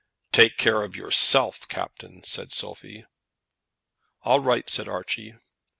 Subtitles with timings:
[0.31, 3.05] "Take care of yourself, captain," said Sophie.
[4.23, 5.35] "All right," said Archie.